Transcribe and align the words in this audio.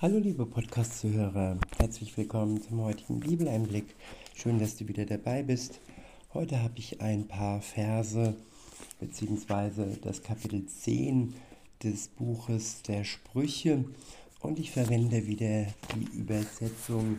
Hallo 0.00 0.18
liebe 0.18 0.46
Podcast-Zuhörer, 0.46 1.58
herzlich 1.76 2.16
willkommen 2.16 2.62
zum 2.62 2.82
heutigen 2.82 3.18
Bibeleinblick. 3.18 3.96
Schön, 4.32 4.60
dass 4.60 4.76
du 4.76 4.86
wieder 4.86 5.04
dabei 5.04 5.42
bist. 5.42 5.80
Heute 6.32 6.62
habe 6.62 6.74
ich 6.76 7.00
ein 7.00 7.26
paar 7.26 7.60
Verse 7.60 8.36
beziehungsweise 9.00 9.98
das 10.00 10.22
Kapitel 10.22 10.64
10 10.64 11.34
des 11.82 12.06
Buches 12.10 12.82
der 12.82 13.02
Sprüche 13.02 13.86
und 14.38 14.60
ich 14.60 14.70
verwende 14.70 15.26
wieder 15.26 15.66
die 15.96 16.16
Übersetzung 16.16 17.18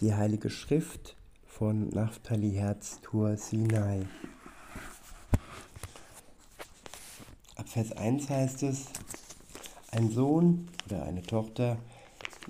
Die 0.00 0.14
Heilige 0.14 0.48
Schrift 0.48 1.14
von 1.46 1.90
Naftali 1.90 2.52
Herz 2.52 3.02
Tur 3.02 3.36
Sinai. 3.36 4.06
Ab 7.54 7.68
Vers 7.68 7.92
1 7.92 8.30
heißt 8.30 8.62
es, 8.62 8.86
ein 9.90 10.10
Sohn 10.10 10.68
oder 10.86 11.04
eine 11.04 11.22
Tochter, 11.22 11.78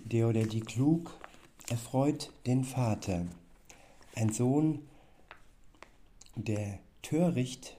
der 0.04 0.28
oder 0.28 0.44
die 0.44 0.60
klug, 0.60 1.12
erfreut 1.68 2.30
den 2.46 2.64
Vater. 2.64 3.26
Ein 4.14 4.32
Sohn, 4.32 4.80
der 6.34 6.78
töricht, 7.02 7.76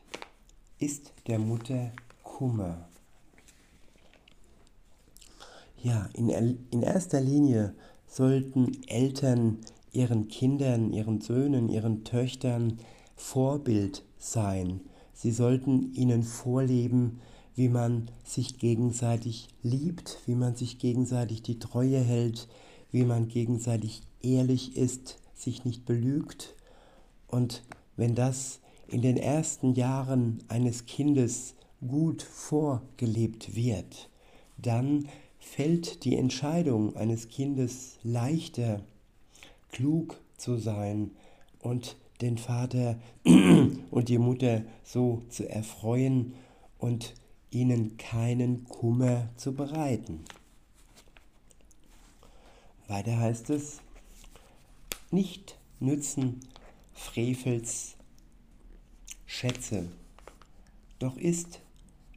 ist 0.80 1.14
der 1.28 1.40
Mutter 1.40 1.92
Kummer. 2.24 2.88
Ja, 5.82 6.10
in, 6.14 6.30
in 6.30 6.84
erster 6.84 7.22
Linie 7.22 7.74
sollten 8.08 8.84
Eltern 8.88 9.60
ihren 9.92 10.28
Kindern, 10.28 10.94
ihren 10.94 11.22
Söhnen, 11.22 11.70
ihren 11.70 12.04
Töchtern 12.04 12.80
Vorbild 13.16 14.04
sein. 14.18 14.82
Sie 15.14 15.32
sollten 15.32 15.94
ihnen 15.94 16.24
vorleben, 16.24 17.20
wie 17.58 17.70
man 17.70 18.12
sich 18.24 18.60
gegenseitig 18.60 19.48
liebt, 19.64 20.20
wie 20.28 20.36
man 20.36 20.56
sich 20.56 20.78
gegenseitig 20.78 21.42
die 21.42 21.58
Treue 21.58 22.00
hält, 22.00 22.48
wie 22.92 23.04
man 23.04 23.30
gegenseitig 23.30 24.04
ehrlich 24.22 24.78
ist, 24.78 25.18
sich 25.34 25.66
nicht 25.66 25.84
belügt. 25.84 26.56
Und 27.26 27.64
wenn 27.96 28.14
das 28.14 28.60
in 28.88 29.02
den 29.02 29.18
ersten 29.18 29.74
Jahren 29.74 30.44
eines 30.50 30.86
Kindes 30.86 31.56
gut 31.86 32.22
vorgelebt 32.22 33.56
wird, 33.56 34.12
dann 34.58 35.08
fällt 35.40 36.06
die 36.06 36.16
Entscheidung 36.16 36.96
eines 36.96 37.28
Kindes 37.28 37.98
leichter, 38.04 38.84
klug 39.72 40.22
zu 40.38 40.58
sein 40.58 41.10
und 41.58 41.98
den 42.22 42.38
Vater 42.38 43.00
und 43.26 44.10
die 44.10 44.20
Mutter 44.20 44.62
so 44.84 45.24
zu 45.30 45.50
erfreuen 45.50 46.34
und 46.78 47.16
ihnen 47.52 47.98
keinen 47.98 48.66
Kummer 48.66 49.30
zu 49.38 49.54
bereiten. 49.54 50.24
Weiter 52.88 53.18
heißt 53.18 53.50
es, 53.50 53.82
nicht 55.12 55.58
nützen 55.80 56.40
Frevels 56.94 57.96
Schätze, 59.26 59.92
doch 61.00 61.18
ist 61.18 61.62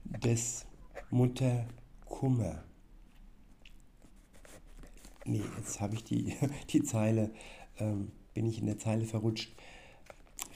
des 0.04 0.66
Mutter 1.10 1.66
Kummer. 2.04 2.64
Nee, 5.24 5.42
jetzt 5.58 5.80
habe 5.80 5.94
ich 5.94 6.04
die, 6.04 6.34
die 6.70 6.82
Zeile, 6.82 7.32
ähm, 7.78 8.12
bin 8.32 8.46
ich 8.46 8.58
in 8.58 8.66
der 8.66 8.78
Zeile 8.78 9.04
verrutscht. 9.04 9.52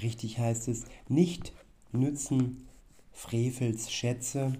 Richtig 0.03 0.39
heißt 0.39 0.69
es, 0.69 0.85
nicht 1.09 1.53
nützen 1.93 2.67
Frevels 3.15 3.91
Schätze, 3.91 4.53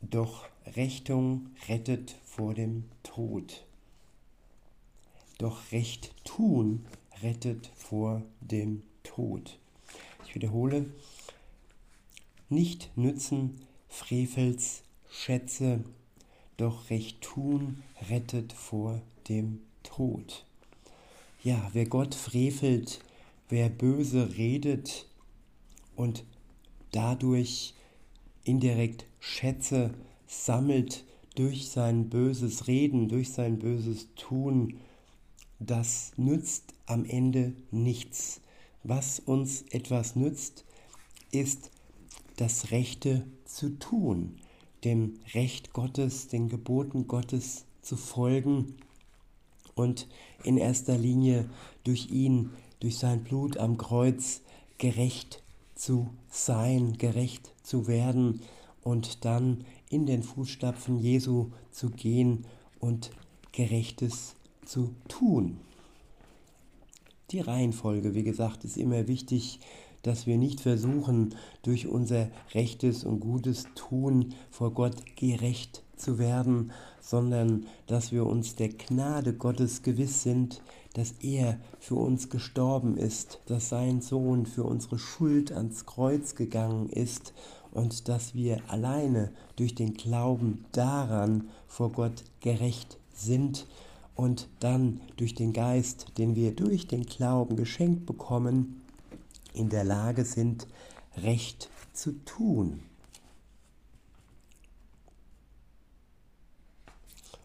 doch 0.00 0.46
Rechtung 0.64 1.50
rettet 1.68 2.16
vor 2.24 2.54
dem 2.54 2.84
Tod. 3.02 3.64
Doch 5.36 5.72
Recht 5.72 6.14
tun 6.24 6.86
rettet 7.20 7.70
vor 7.74 8.22
dem 8.40 8.82
Tod. 9.02 9.58
Ich 10.26 10.34
wiederhole, 10.34 10.86
nicht 12.48 12.96
nützen 12.96 13.60
Frevels 13.88 14.82
Schätze, 15.10 15.84
doch 16.56 16.88
Recht 16.88 17.20
tun 17.20 17.82
rettet 18.08 18.52
vor 18.52 19.02
dem 19.28 19.60
Tod. 19.82 20.46
Ja, 21.42 21.70
wer 21.72 21.86
Gott 21.86 22.14
frevelt, 22.14 23.00
wer 23.48 23.68
böse 23.68 24.36
redet, 24.36 25.06
und 26.00 26.24
dadurch 26.92 27.74
indirekt 28.42 29.04
Schätze 29.18 29.92
sammelt 30.26 31.04
durch 31.34 31.68
sein 31.68 32.08
böses 32.08 32.68
Reden, 32.68 33.08
durch 33.08 33.32
sein 33.32 33.58
böses 33.58 34.08
Tun, 34.16 34.78
das 35.58 36.12
nützt 36.16 36.72
am 36.86 37.04
Ende 37.04 37.52
nichts. 37.70 38.40
Was 38.82 39.20
uns 39.20 39.60
etwas 39.72 40.16
nützt, 40.16 40.64
ist 41.32 41.70
das 42.36 42.70
Rechte 42.70 43.26
zu 43.44 43.78
tun, 43.78 44.36
dem 44.84 45.20
Recht 45.34 45.74
Gottes, 45.74 46.28
den 46.28 46.48
Geboten 46.48 47.08
Gottes 47.08 47.66
zu 47.82 47.98
folgen 47.98 48.76
und 49.74 50.08
in 50.44 50.56
erster 50.56 50.96
Linie 50.96 51.50
durch 51.84 52.08
ihn, 52.10 52.48
durch 52.80 52.96
sein 52.96 53.22
Blut 53.22 53.58
am 53.58 53.76
Kreuz 53.76 54.40
gerecht 54.78 55.42
zu 55.80 56.10
sein, 56.28 56.98
gerecht 56.98 57.54
zu 57.62 57.86
werden 57.88 58.42
und 58.82 59.24
dann 59.24 59.64
in 59.88 60.04
den 60.04 60.22
Fußstapfen 60.22 60.98
Jesu 60.98 61.52
zu 61.70 61.88
gehen 61.88 62.44
und 62.80 63.10
Gerechtes 63.52 64.34
zu 64.66 64.94
tun. 65.08 65.58
Die 67.30 67.40
Reihenfolge, 67.40 68.14
wie 68.14 68.24
gesagt, 68.24 68.64
ist 68.64 68.76
immer 68.76 69.08
wichtig, 69.08 69.58
dass 70.02 70.26
wir 70.26 70.36
nicht 70.36 70.60
versuchen, 70.60 71.34
durch 71.62 71.86
unser 71.86 72.28
rechtes 72.52 73.04
und 73.04 73.20
gutes 73.20 73.64
Tun 73.74 74.34
vor 74.50 74.72
Gott 74.72 75.16
gerecht 75.16 75.82
zu 75.96 76.18
werden, 76.18 76.72
sondern 77.00 77.66
dass 77.86 78.12
wir 78.12 78.26
uns 78.26 78.54
der 78.54 78.68
Gnade 78.68 79.32
Gottes 79.32 79.82
gewiss 79.82 80.22
sind, 80.22 80.62
dass 80.94 81.12
er 81.20 81.58
für 81.78 81.94
uns 81.94 82.30
gestorben 82.30 82.96
ist, 82.96 83.40
dass 83.46 83.68
sein 83.68 84.00
Sohn 84.00 84.46
für 84.46 84.64
unsere 84.64 84.98
Schuld 84.98 85.52
ans 85.52 85.86
Kreuz 85.86 86.34
gegangen 86.34 86.88
ist 86.88 87.32
und 87.72 88.08
dass 88.08 88.34
wir 88.34 88.60
alleine 88.68 89.32
durch 89.56 89.74
den 89.74 89.94
Glauben 89.94 90.64
daran 90.72 91.48
vor 91.66 91.92
Gott 91.92 92.24
gerecht 92.40 92.98
sind 93.14 93.66
und 94.16 94.48
dann 94.58 95.00
durch 95.16 95.34
den 95.34 95.52
Geist, 95.52 96.18
den 96.18 96.34
wir 96.34 96.54
durch 96.54 96.88
den 96.88 97.04
Glauben 97.04 97.56
geschenkt 97.56 98.06
bekommen, 98.06 98.82
in 99.54 99.68
der 99.68 99.84
Lage 99.84 100.24
sind, 100.24 100.66
Recht 101.16 101.70
zu 101.92 102.12
tun. 102.24 102.80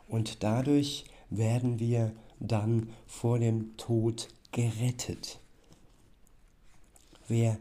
Und 0.07 0.44
dadurch 0.44 1.06
werden 1.29 1.79
wir 1.79 2.12
dann 2.40 2.90
vor 3.07 3.40
dem 3.40 3.75
Tod 3.78 4.29
gerettet. 4.51 5.40
Wer 7.28 7.57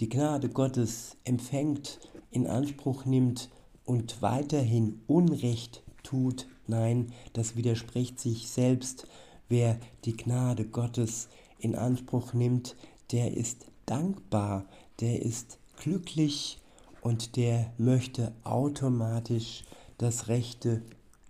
die 0.00 0.08
Gnade 0.08 0.48
Gottes 0.48 1.16
empfängt, 1.24 1.98
in 2.30 2.46
Anspruch 2.46 3.04
nimmt 3.04 3.50
und 3.84 4.22
weiterhin 4.22 5.00
Unrecht 5.06 5.82
tut, 6.02 6.46
nein, 6.66 7.12
das 7.32 7.56
widerspricht 7.56 8.20
sich 8.20 8.48
selbst. 8.48 9.08
Wer 9.48 9.78
die 10.04 10.16
Gnade 10.16 10.66
Gottes 10.66 11.28
in 11.58 11.74
Anspruch 11.74 12.32
nimmt, 12.32 12.76
der 13.10 13.36
ist 13.36 13.66
dankbar, 13.86 14.66
der 15.00 15.22
ist 15.22 15.58
glücklich 15.76 16.58
und 17.00 17.36
der 17.36 17.72
möchte 17.78 18.32
automatisch 18.44 19.64
das 19.96 20.28
Rechte 20.28 20.82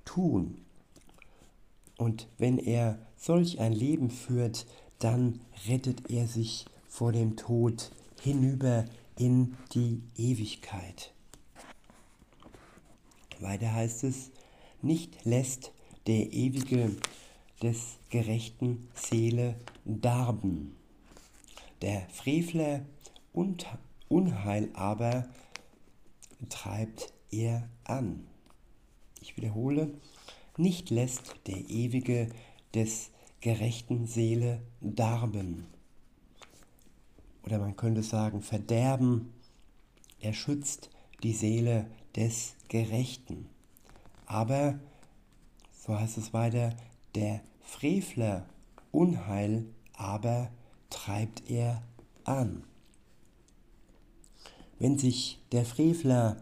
tun. 0.05 0.59
Und 1.99 2.29
wenn 2.39 2.59
er 2.59 2.99
solch 3.17 3.61
ein 3.61 3.73
Leben 3.73 4.09
führt, 4.09 4.67
dann 5.01 5.41
rettet 5.69 6.11
er 6.11 6.27
sich 6.27 6.65
vor 6.89 7.13
dem 7.13 7.37
Tod 7.37 7.91
hinüber 8.23 8.87
in 9.19 9.57
die 9.75 10.03
Ewigkeit. 10.17 11.13
Weiter 13.41 13.73
heißt 13.73 14.05
es, 14.05 14.31
nicht 14.81 15.25
lässt 15.25 15.73
der 16.07 16.33
Ewige 16.33 16.97
des 17.63 17.99
gerechten 18.11 18.89
Seele 18.95 19.57
darben. 19.85 20.77
Der 21.83 22.09
Frevler 22.11 22.85
und 23.33 23.67
Unheil 24.09 24.71
aber 24.75 25.29
treibt 26.49 27.13
er 27.31 27.69
an. 27.85 28.27
Ich 29.21 29.37
wiederhole, 29.37 29.93
nicht 30.59 30.91
lässt 30.91 31.37
der 31.47 31.69
Ewige 31.71 32.29
des 32.75 33.11
gerechten 33.41 34.07
Seele 34.07 34.61
darben. 34.81 35.67
Oder 37.45 37.59
man 37.59 37.77
könnte 37.77 38.03
sagen, 38.03 38.43
verderben. 38.43 39.33
Er 40.21 40.33
schützt 40.33 40.91
die 41.23 41.33
Seele 41.33 41.87
des 42.17 42.57
Gerechten. 42.69 43.49
Aber 44.27 44.79
so 45.73 45.99
heißt 45.99 46.19
es 46.19 46.35
weiter, 46.35 46.75
der 47.15 47.41
Frevler 47.61 48.47
Unheil 48.91 49.65
aber 49.95 50.51
treibt 50.91 51.51
er 51.51 51.83
an. 52.25 52.65
Wenn 54.79 54.99
sich 54.99 55.41
der 55.53 55.65
Frevler 55.65 56.37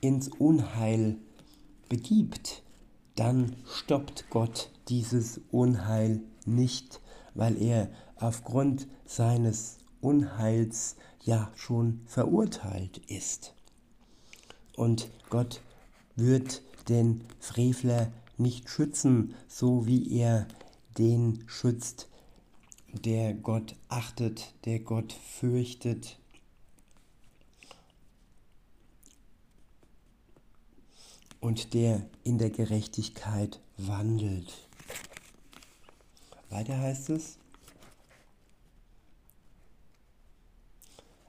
ins 0.00 0.28
Unheil 0.28 1.16
begibt, 1.88 2.62
dann 3.16 3.56
stoppt 3.66 4.30
Gott 4.30 4.70
dieses 4.88 5.40
Unheil 5.50 6.22
nicht, 6.44 7.00
weil 7.34 7.60
er 7.60 7.90
aufgrund 8.16 8.86
seines 9.04 9.78
Unheils 10.00 10.96
ja 11.24 11.50
schon 11.56 12.00
verurteilt 12.06 12.98
ist. 13.08 13.54
Und 14.76 15.10
Gott 15.30 15.60
wird 16.14 16.62
den 16.88 17.24
Frevler 17.40 18.12
nicht 18.38 18.68
schützen, 18.68 19.34
so 19.48 19.86
wie 19.86 20.18
er 20.18 20.46
den 20.98 21.42
schützt, 21.46 22.08
der 23.04 23.34
Gott 23.34 23.74
achtet, 23.88 24.54
der 24.64 24.80
Gott 24.80 25.12
fürchtet. 25.12 26.18
Und 31.46 31.74
der 31.74 32.04
in 32.24 32.38
der 32.38 32.50
Gerechtigkeit 32.50 33.60
wandelt. 33.76 34.66
Weiter 36.50 36.76
heißt 36.76 37.10
es, 37.10 37.38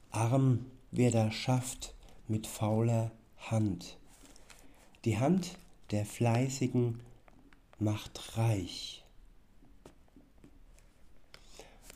arm 0.09 0.65
wer 0.89 1.11
da 1.11 1.29
schafft 1.29 1.93
mit 2.27 2.47
fauler 2.47 3.11
Hand. 3.37 3.99
Die 5.05 5.19
Hand 5.19 5.55
der 5.91 6.03
Fleißigen 6.03 6.99
macht 7.77 8.39
reich. 8.39 9.05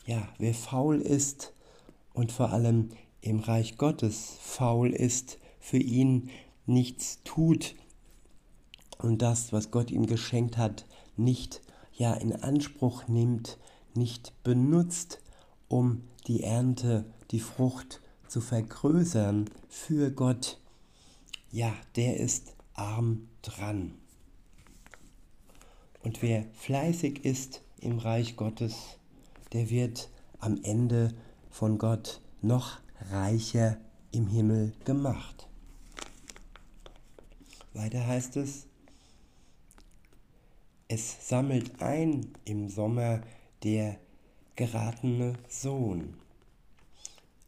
Ja, 0.06 0.28
wer 0.38 0.54
faul 0.54 1.00
ist 1.00 1.52
und 2.14 2.30
vor 2.30 2.52
allem 2.52 2.90
im 3.20 3.40
Reich 3.40 3.78
Gottes 3.78 4.36
faul 4.40 4.92
ist, 4.92 5.38
für 5.58 5.78
ihn 5.78 6.30
nichts 6.66 7.18
tut 7.24 7.74
und 9.02 9.22
das, 9.22 9.52
was 9.52 9.70
Gott 9.70 9.90
ihm 9.90 10.06
geschenkt 10.06 10.56
hat, 10.56 10.86
nicht 11.16 11.62
ja 11.92 12.14
in 12.14 12.34
Anspruch 12.34 13.08
nimmt, 13.08 13.58
nicht 13.94 14.32
benutzt, 14.42 15.20
um 15.68 16.02
die 16.26 16.42
Ernte, 16.42 17.04
die 17.30 17.40
Frucht 17.40 18.00
zu 18.28 18.40
vergrößern 18.40 19.50
für 19.68 20.10
Gott, 20.10 20.58
ja, 21.50 21.72
der 21.96 22.18
ist 22.18 22.54
arm 22.74 23.28
dran. 23.42 23.92
Und 26.02 26.22
wer 26.22 26.46
fleißig 26.54 27.24
ist 27.24 27.62
im 27.80 27.98
Reich 27.98 28.36
Gottes, 28.36 28.98
der 29.52 29.70
wird 29.70 30.08
am 30.38 30.58
Ende 30.62 31.14
von 31.50 31.78
Gott 31.78 32.20
noch 32.40 32.78
reicher 33.10 33.76
im 34.10 34.26
Himmel 34.26 34.72
gemacht. 34.84 35.48
Weiter 37.74 38.06
heißt 38.06 38.36
es, 38.36 38.66
es 40.94 41.26
sammelt 41.26 41.80
ein 41.80 42.34
im 42.44 42.68
Sommer 42.68 43.22
der 43.62 43.98
geratene 44.56 45.32
Sohn. 45.48 46.18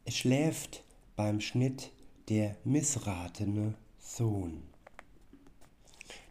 Es 0.06 0.17
schläft 0.17 0.82
beim 1.14 1.43
Schnitt 1.43 1.93
der 2.31 2.56
missratene 2.64 3.75
Sohn. 4.00 4.62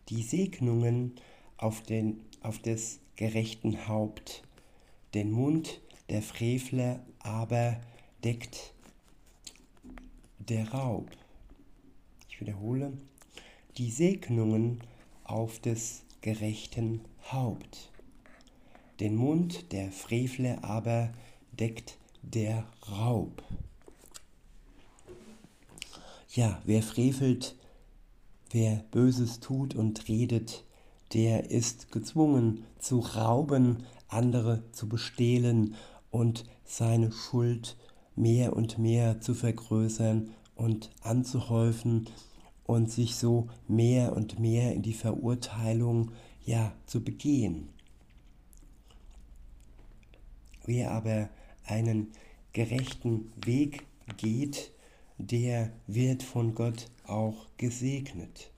Die 0.10 0.24
Segnungen 0.24 1.14
auf, 1.58 1.84
den, 1.84 2.20
auf 2.42 2.58
des 2.58 3.00
gerechten 3.16 3.88
Haupt, 3.88 4.42
den 5.14 5.30
Mund 5.30 5.82
der 6.10 6.24
Frevler 6.24 7.06
aber 7.20 7.80
deckt 8.24 8.74
der 10.40 10.68
Raub. 10.72 11.12
Ich 12.28 12.42
wiederhole, 12.42 12.98
die 13.78 13.92
Segnungen 13.92 14.82
auf 15.26 15.60
des 15.60 16.03
gerechten 16.24 17.02
Haupt. 17.32 17.92
Den 19.02 19.16
Mund 19.16 19.74
der 19.74 19.92
Frevle 19.92 20.64
aber 20.64 21.10
deckt 21.52 21.98
der 22.22 22.66
Raub. 22.90 23.44
Ja, 26.30 26.62
wer 26.64 26.82
frevelt, 26.82 27.56
wer 28.52 28.86
Böses 28.90 29.42
tut 29.42 29.76
und 29.76 30.08
redet, 30.08 30.64
der 31.14 31.52
ist 31.52 31.92
gezwungen 31.92 32.64
zu 32.80 33.00
rauben, 33.00 33.84
andere 34.08 34.64
zu 34.72 34.88
bestehlen 34.88 35.76
und 36.10 36.46
seine 36.64 37.12
Schuld 37.12 37.76
mehr 38.16 38.56
und 38.56 38.78
mehr 38.78 39.20
zu 39.20 39.34
vergrößern 39.34 40.32
und 40.56 40.90
anzuhäufen 41.02 42.08
und 42.66 42.90
sich 42.90 43.16
so 43.16 43.50
mehr 43.68 44.16
und 44.16 44.40
mehr 44.40 44.74
in 44.74 44.82
die 44.82 44.94
Verurteilung 44.94 46.12
ja 46.46 46.74
zu 46.86 47.04
begehen. 47.04 47.70
Wer 50.66 50.92
aber 50.92 51.30
einen 51.66 52.12
gerechten 52.54 53.32
Weg 53.46 53.86
geht, 54.18 54.72
der 55.18 55.72
wird 55.88 56.24
von 56.24 56.56
Gott 56.56 56.90
auch 57.06 57.48
gesegnet. 57.58 58.50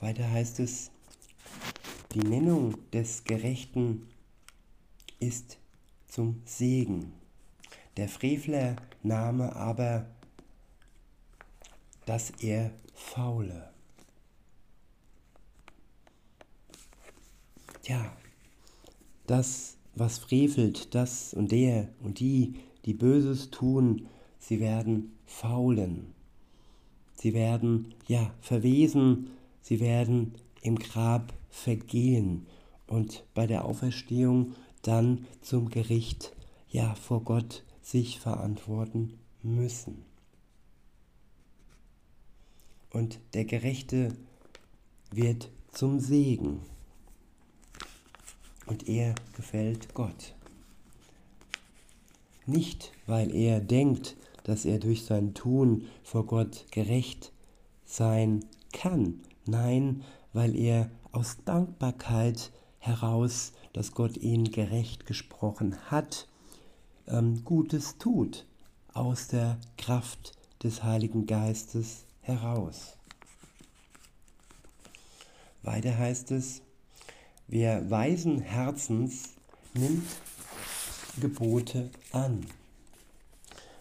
Weiter 0.00 0.30
heißt 0.30 0.60
es, 0.60 0.90
die 2.12 2.20
Nennung 2.20 2.76
des 2.92 3.24
Gerechten 3.24 4.08
ist 5.18 5.58
zum 6.06 6.40
Segen. 6.44 7.12
Der 7.96 8.08
Frevler 8.08 8.76
Name 9.02 9.54
aber 9.56 10.06
dass 12.08 12.30
er 12.40 12.70
faule. 12.94 13.68
Ja, 17.84 18.16
das, 19.26 19.76
was 19.94 20.18
frevelt, 20.18 20.94
das 20.94 21.34
und 21.34 21.52
der 21.52 21.90
und 22.00 22.20
die, 22.20 22.54
die 22.86 22.94
Böses 22.94 23.50
tun, 23.50 24.08
sie 24.38 24.58
werden 24.58 25.18
faulen. 25.26 26.14
Sie 27.12 27.34
werden, 27.34 27.94
ja, 28.06 28.32
verwesen, 28.40 29.30
sie 29.60 29.78
werden 29.78 30.34
im 30.62 30.78
Grab 30.78 31.34
vergehen 31.50 32.46
und 32.86 33.24
bei 33.34 33.46
der 33.46 33.66
Auferstehung 33.66 34.54
dann 34.80 35.26
zum 35.42 35.68
Gericht, 35.68 36.34
ja, 36.70 36.94
vor 36.94 37.22
Gott 37.22 37.64
sich 37.82 38.18
verantworten 38.18 39.18
müssen 39.42 40.07
und 42.90 43.20
der 43.34 43.44
Gerechte 43.44 44.16
wird 45.10 45.50
zum 45.72 46.00
Segen 46.00 46.60
und 48.66 48.88
er 48.88 49.14
gefällt 49.36 49.94
Gott. 49.94 50.34
Nicht, 52.46 52.92
weil 53.06 53.34
er 53.34 53.60
denkt, 53.60 54.16
dass 54.44 54.64
er 54.64 54.78
durch 54.78 55.04
sein 55.04 55.34
Tun 55.34 55.86
vor 56.02 56.26
Gott 56.26 56.66
gerecht 56.70 57.32
sein 57.84 58.44
kann, 58.72 59.20
nein, 59.46 60.02
weil 60.32 60.56
er 60.56 60.90
aus 61.12 61.36
Dankbarkeit 61.44 62.52
heraus, 62.78 63.52
dass 63.72 63.92
Gott 63.92 64.16
ihn 64.16 64.44
gerecht 64.44 65.06
gesprochen 65.06 65.76
hat, 65.90 66.28
ähm, 67.06 67.44
Gutes 67.44 67.98
tut, 67.98 68.46
aus 68.92 69.28
der 69.28 69.58
Kraft 69.76 70.32
des 70.62 70.82
Heiligen 70.82 71.26
Geistes 71.26 72.06
heraus. 72.28 72.94
Weiter 75.62 75.96
heißt 75.98 76.30
es, 76.30 76.62
wer 77.46 77.90
weisen 77.90 78.40
Herzens 78.40 79.30
nimmt 79.74 80.06
Gebote 81.20 81.90
an. 82.12 82.46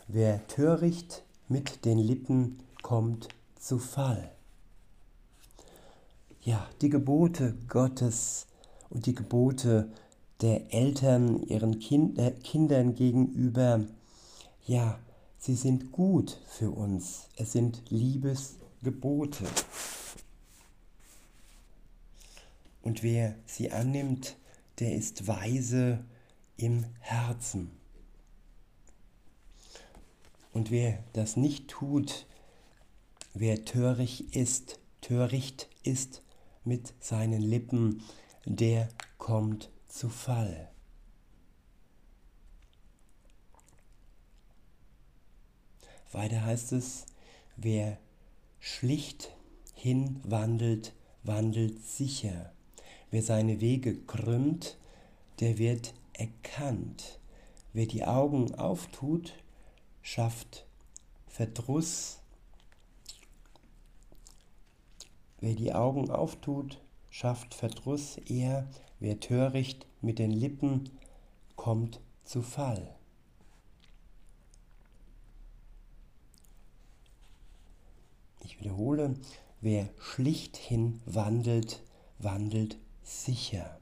Wer 0.08 0.48
töricht 0.48 1.24
mit 1.48 1.86
den 1.86 2.00
Lippen 2.00 2.60
kommt 2.82 3.28
zu 3.60 3.78
Fall. 3.78 4.32
Ja, 6.42 6.68
die 6.82 6.90
Gebote 6.90 7.56
Gottes 7.68 8.48
und 8.90 9.06
die 9.06 9.14
Gebote 9.14 9.92
der 10.42 10.74
Eltern 10.74 11.44
ihren 11.44 11.80
kind, 11.80 12.18
äh, 12.18 12.32
Kindern 12.32 12.96
gegenüber, 12.96 13.86
ja, 14.66 14.98
Sie 15.48 15.56
sind 15.56 15.94
gut 15.94 16.42
für 16.46 16.72
uns. 16.72 17.30
Es 17.38 17.54
sind 17.54 17.82
Liebesgebote. 17.90 19.46
Und 22.82 23.02
wer 23.02 23.34
sie 23.46 23.72
annimmt, 23.72 24.36
der 24.80 24.94
ist 24.94 25.26
weise 25.26 26.04
im 26.58 26.84
Herzen. 27.00 27.72
Und 30.52 30.70
wer 30.70 31.02
das 31.14 31.38
nicht 31.38 31.70
tut, 31.70 32.26
wer 33.34 33.64
töricht 33.64 34.36
ist, 34.36 34.82
töricht 35.00 35.70
ist 35.82 36.24
mit 36.66 36.94
seinen 37.00 37.42
Lippen, 37.42 38.04
der 38.44 38.90
kommt 39.18 39.70
zu 39.88 40.10
Fall. 40.10 40.70
Weiter 46.12 46.46
heißt 46.46 46.72
es, 46.74 47.06
wer 47.56 47.98
schlicht 48.60 49.36
hinwandelt, 49.74 50.94
wandelt 51.24 51.84
sicher. 51.84 52.54
Wer 53.12 53.22
seine 53.22 53.62
Wege 53.62 53.96
krümmt, 53.96 54.78
der 55.40 55.58
wird 55.58 55.94
erkannt. 56.14 57.20
Wer 57.74 57.86
die 57.86 58.06
Augen 58.06 58.56
auftut, 58.56 59.34
schafft 60.02 60.66
Verdruss. 61.28 62.20
Wer 65.40 65.54
die 65.54 65.74
Augen 65.74 66.10
auftut, 66.10 66.82
schafft 67.10 67.54
Verdruss. 67.54 68.18
Er, 68.28 68.68
wer 69.00 69.20
töricht 69.20 69.86
mit 70.02 70.18
den 70.18 70.32
Lippen, 70.32 70.90
kommt 71.56 72.00
zu 72.24 72.42
Fall. 72.42 72.97
Ich 78.48 78.62
wiederhole, 78.62 79.14
wer 79.60 79.90
schlichthin 80.00 81.02
wandelt, 81.06 81.84
wandelt 82.18 82.78
sicher. 83.04 83.78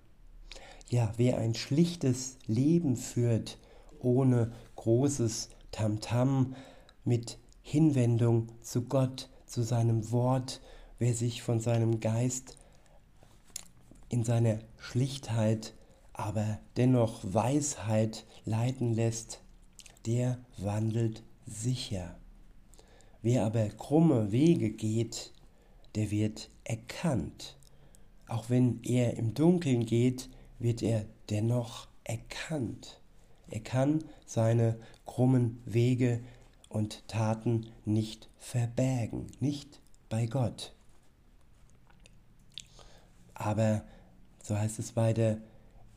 Ja, 0.90 1.14
wer 1.18 1.38
ein 1.38 1.54
schlichtes 1.54 2.40
Leben 2.48 2.98
führt, 2.98 3.60
ohne 4.00 4.52
großes 4.76 5.50
Tamtam, 5.72 6.00
-Tam, 6.00 6.56
mit 7.04 7.38
Hinwendung 7.62 8.48
zu 8.64 8.86
Gott, 8.86 9.30
zu 9.46 9.62
seinem 9.62 10.10
Wort, 10.12 10.62
wer 10.98 11.14
sich 11.14 11.44
von 11.44 11.60
seinem 11.60 12.00
Geist 12.00 12.58
in 14.10 14.24
seiner 14.24 14.58
Schlichtheit, 14.80 15.76
aber 16.12 16.58
dennoch 16.76 17.20
Weisheit 17.22 18.26
leiten 18.46 18.96
lässt, 18.96 19.42
der 20.08 20.40
wandelt 20.58 21.22
sicher. 21.46 22.16
Wer 23.26 23.44
aber 23.44 23.68
krumme 23.70 24.32
Wege 24.32 24.70
geht, 24.70 25.34
der 25.96 26.12
wird 26.12 26.52
erkannt. 26.64 27.58
Auch 28.28 28.52
wenn 28.52 28.84
er 28.84 29.18
im 29.18 29.34
Dunkeln 29.34 29.88
geht, 29.88 30.30
wird 30.60 30.84
er 30.84 31.08
dennoch 31.32 31.88
erkannt. 32.04 33.02
Er 33.50 33.62
kann 33.62 34.04
seine 34.28 34.80
krummen 35.08 35.60
Wege 35.66 36.24
und 36.70 37.08
Taten 37.08 37.72
nicht 37.84 38.30
verbergen, 38.38 39.26
nicht 39.40 39.82
bei 40.08 40.28
Gott. 40.28 40.76
Aber, 43.34 43.86
so 44.44 44.56
heißt 44.56 44.78
es 44.78 44.96
weiter, 44.96 45.40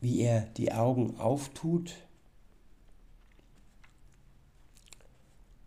wie 0.01 0.21
er 0.21 0.47
die 0.57 0.71
Augen 0.71 1.15
auftut, 1.17 1.93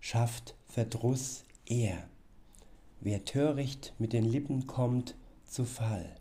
schafft 0.01 0.57
Verdruss 0.67 1.45
er. 1.73 2.09
Wer 3.01 3.25
töricht 3.25 3.95
mit 3.99 4.13
den 4.13 4.25
Lippen 4.25 4.67
kommt, 4.67 5.17
zu 5.45 5.65
Fall. 5.65 6.15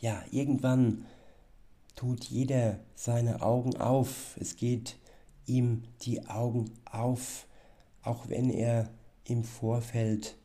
Ja, 0.00 0.22
irgendwann 0.30 1.04
tut 1.96 2.24
jeder 2.24 2.80
seine 2.94 3.42
Augen 3.42 3.76
auf. 3.76 4.36
Es 4.40 4.56
geht 4.56 4.98
ihm 5.46 5.84
die 6.02 6.26
Augen 6.26 6.70
auf, 6.84 7.46
auch 8.02 8.28
wenn 8.28 8.50
er 8.50 8.90
im 9.24 9.44
Vorfeld 9.44 10.36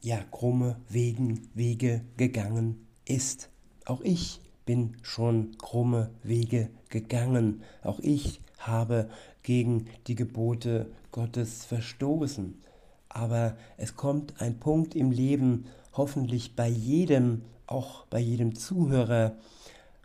ja 0.00 0.22
krumme 0.30 0.80
Wegen, 0.88 1.48
Wege 1.54 2.04
gegangen 2.16 2.86
ist. 3.04 3.50
Auch 3.86 4.00
ich 4.02 4.40
bin 4.64 4.96
schon 5.02 5.56
krumme 5.58 6.10
Wege 6.22 6.70
gegangen. 6.88 7.62
Auch 7.82 7.98
ich 8.00 8.40
habe 8.58 9.10
gegen 9.44 9.86
die 10.08 10.16
Gebote 10.16 10.90
Gottes 11.12 11.64
verstoßen. 11.64 12.60
Aber 13.08 13.56
es 13.76 13.94
kommt 13.94 14.40
ein 14.40 14.58
Punkt 14.58 14.96
im 14.96 15.12
Leben, 15.12 15.66
hoffentlich 15.92 16.56
bei 16.56 16.66
jedem, 16.66 17.42
auch 17.68 18.06
bei 18.06 18.18
jedem 18.18 18.56
Zuhörer, 18.56 19.36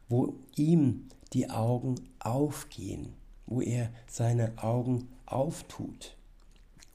wo 0.08 0.36
ihm 0.56 1.08
die 1.34 1.50
Augen 1.50 1.96
aufgehen, 2.20 3.14
wo 3.48 3.62
er 3.62 3.90
seine 4.08 4.54
Augen 4.62 5.08
auftut 5.26 6.16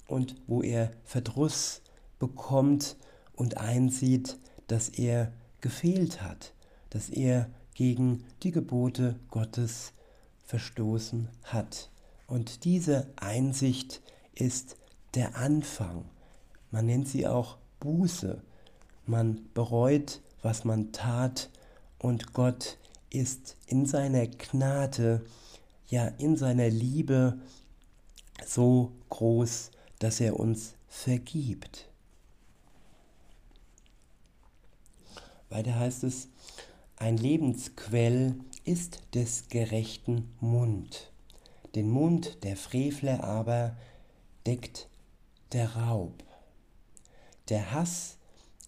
und 0.06 0.36
wo 0.46 0.62
er 0.62 0.92
Verdruss 1.04 1.82
bekommt 2.18 2.96
und 3.34 3.58
einsieht, 3.58 4.38
dass 4.68 4.88
er 4.88 5.32
gefehlt 5.60 6.22
hat, 6.22 6.52
dass 6.90 7.08
er 7.08 7.48
gegen 7.74 8.24
die 8.42 8.52
Gebote 8.52 9.16
Gottes 9.30 9.92
verstoßen 10.44 11.28
hat. 11.42 11.90
Und 12.26 12.64
diese 12.64 13.06
Einsicht 13.16 14.02
ist 14.34 14.76
der 15.14 15.36
Anfang. 15.36 16.04
Man 16.70 16.86
nennt 16.86 17.08
sie 17.08 17.26
auch 17.26 17.58
Buße. 17.80 18.42
Man 19.06 19.48
bereut, 19.54 20.20
was 20.42 20.64
man 20.64 20.92
tat 20.92 21.50
und 21.98 22.32
Gott 22.32 22.78
ist 23.10 23.56
in 23.66 23.86
seiner 23.86 24.26
Gnade, 24.26 25.24
ja 25.86 26.06
in 26.18 26.36
seiner 26.36 26.68
Liebe 26.68 27.38
so 28.46 28.92
groß, 29.10 29.70
dass 29.98 30.20
er 30.20 30.38
uns 30.38 30.74
vergibt. 30.88 31.88
Weiter 35.48 35.78
heißt 35.78 36.04
es, 36.04 36.28
ein 36.96 37.16
Lebensquell 37.16 38.34
ist 38.64 39.02
des 39.14 39.48
gerechten 39.48 40.34
Mund. 40.40 41.12
Den 41.74 41.90
Mund 41.90 42.44
der 42.44 42.56
Frevler 42.56 43.24
aber 43.24 43.76
deckt 44.46 44.88
der 45.52 45.74
Raub. 45.76 46.22
Der 47.48 47.72
Hass 47.72 48.18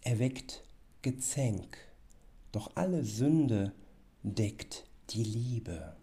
erweckt 0.03 0.65
Gezänk, 1.03 1.79
doch 2.53 2.73
alle 2.75 3.05
Sünde 3.05 3.73
deckt 4.23 4.87
die 5.11 5.23
Liebe. 5.23 5.97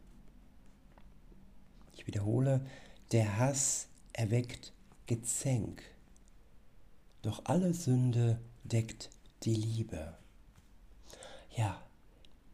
Ich 1.95 2.07
wiederhole, 2.07 2.65
der 3.11 3.37
Hass 3.37 3.89
erweckt 4.13 4.73
Gezänk, 5.05 5.83
doch 7.21 7.41
alle 7.45 7.73
Sünde 7.73 8.39
deckt 8.63 9.09
die 9.43 9.55
Liebe. 9.55 10.17
Ja, 11.55 11.81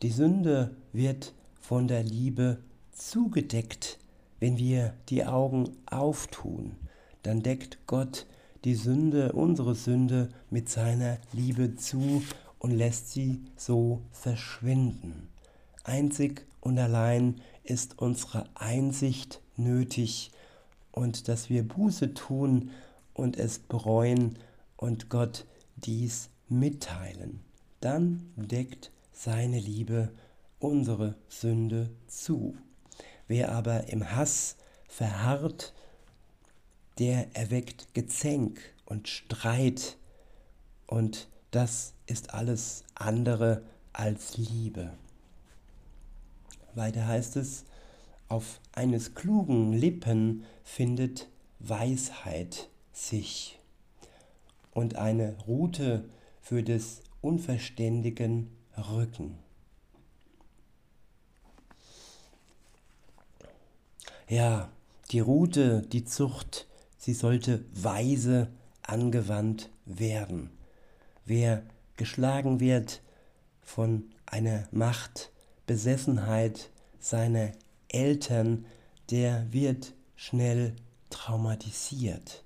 die 0.01 0.11
Sünde 0.11 0.75
wird 0.91 1.33
von 1.61 1.87
der 1.87 2.03
Liebe 2.03 2.63
zugedeckt, 2.91 3.98
wenn 4.39 4.57
wir 4.57 4.93
die 5.09 5.25
Augen 5.25 5.69
auftun. 5.85 6.75
Dann 7.23 7.41
deckt 7.41 7.79
Gott 7.87 8.25
die 8.63 8.75
Sünde, 8.75 9.33
unsere 9.33 9.75
Sünde, 9.75 10.29
mit 10.49 10.69
seiner 10.69 11.17
Liebe 11.33 11.75
zu 11.75 12.21
und 12.59 12.71
lässt 12.71 13.11
sie 13.11 13.41
so 13.55 14.01
verschwinden. 14.11 15.29
Einzig 15.83 16.45
und 16.61 16.77
allein 16.77 17.41
ist 17.63 17.99
unsere 17.99 18.45
Einsicht 18.55 19.41
nötig 19.55 20.31
und 20.91 21.27
dass 21.27 21.49
wir 21.49 21.67
Buße 21.67 22.13
tun 22.13 22.71
und 23.13 23.37
es 23.37 23.59
bereuen 23.59 24.37
und 24.75 25.09
Gott 25.09 25.45
dies 25.77 26.29
mitteilen. 26.47 27.41
Dann 27.79 28.31
deckt 28.35 28.91
seine 29.11 29.59
Liebe 29.59 30.11
unsere 30.59 31.15
Sünde 31.29 31.89
zu. 32.07 32.55
Wer 33.29 33.51
aber 33.51 33.89
im 33.89 34.15
Hass 34.15 34.55
verharrt, 34.87 35.73
der 36.97 37.27
erweckt 37.35 37.93
Gezänk 37.93 38.59
und 38.85 39.07
Streit 39.07 39.97
und 40.87 41.27
das 41.51 41.93
ist 42.07 42.33
alles 42.33 42.83
andere 42.95 43.61
als 43.93 44.35
Liebe. 44.37 44.91
Weiter 46.73 47.05
heißt 47.05 47.35
es, 47.35 47.65
auf 48.29 48.59
eines 48.71 49.13
klugen 49.13 49.73
Lippen 49.73 50.43
findet 50.63 51.29
Weisheit 51.59 52.67
sich 52.93 53.59
und 54.71 54.95
eine 54.95 55.37
Rute 55.45 56.09
für 56.41 56.63
des 56.63 57.03
unverständigen 57.21 58.49
Rücken. 58.75 59.37
Ja, 64.29 64.69
die 65.09 65.21
Rute, 65.21 65.81
die 65.81 66.05
Zucht, 66.05 66.67
sie 66.99 67.15
sollte 67.15 67.65
weise 67.73 68.47
angewandt 68.83 69.71
werden. 69.85 70.51
Wer 71.25 71.63
geschlagen 71.95 72.59
wird 72.59 73.01
von 73.59 74.03
einer 74.27 74.67
Macht, 74.71 75.31
Besessenheit 75.65 76.69
seiner 76.99 77.53
Eltern, 77.87 78.67
der 79.09 79.51
wird 79.51 79.95
schnell 80.15 80.75
traumatisiert. 81.09 82.43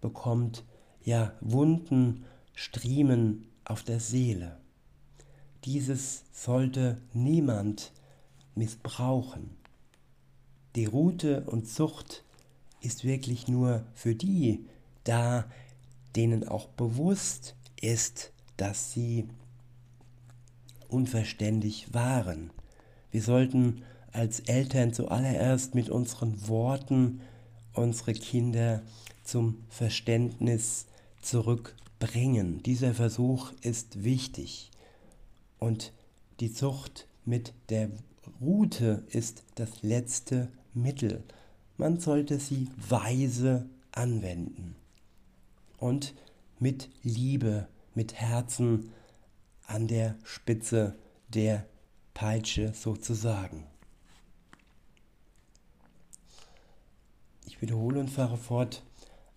bekommt 0.00 0.64
ja 1.02 1.34
Wunden, 1.42 2.24
Striemen 2.54 3.48
auf 3.66 3.82
der 3.82 4.00
Seele. 4.00 4.58
Dieses 5.66 6.24
sollte 6.32 7.02
niemand 7.12 7.92
missbrauchen. 8.54 9.57
Die 10.76 10.84
Rute 10.84 11.44
und 11.44 11.68
Zucht 11.68 12.24
ist 12.80 13.04
wirklich 13.04 13.48
nur 13.48 13.84
für 13.94 14.14
die 14.14 14.66
da, 15.04 15.46
denen 16.14 16.46
auch 16.46 16.68
bewusst 16.68 17.56
ist, 17.80 18.32
dass 18.56 18.92
sie 18.92 19.28
unverständlich 20.88 21.92
waren. 21.92 22.50
Wir 23.10 23.22
sollten 23.22 23.82
als 24.12 24.40
Eltern 24.40 24.92
zuallererst 24.92 25.74
mit 25.74 25.90
unseren 25.90 26.48
Worten 26.48 27.20
unsere 27.74 28.12
Kinder 28.12 28.82
zum 29.22 29.62
Verständnis 29.68 30.86
zurückbringen. 31.22 32.62
Dieser 32.62 32.94
Versuch 32.94 33.52
ist 33.62 34.02
wichtig. 34.02 34.70
Und 35.58 35.92
die 36.40 36.52
Zucht 36.52 37.06
mit 37.24 37.52
der 37.68 37.90
Rute 38.40 39.04
ist 39.10 39.44
das 39.54 39.82
letzte 39.82 40.48
Mittel. 40.82 41.24
Man 41.76 42.00
sollte 42.00 42.38
sie 42.38 42.68
weise 42.76 43.68
anwenden 43.92 44.76
und 45.78 46.14
mit 46.58 46.88
Liebe, 47.02 47.68
mit 47.94 48.14
Herzen 48.14 48.92
an 49.66 49.86
der 49.86 50.16
Spitze 50.24 50.96
der 51.28 51.66
Peitsche 52.14 52.72
sozusagen. 52.74 53.64
Ich 57.46 57.62
wiederhole 57.62 58.00
und 58.00 58.10
fahre 58.10 58.36
fort. 58.36 58.82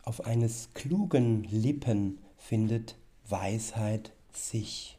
Auf 0.03 0.25
eines 0.25 0.73
klugen 0.73 1.43
Lippen 1.43 2.19
findet 2.37 2.95
Weisheit 3.27 4.13
sich. 4.33 4.97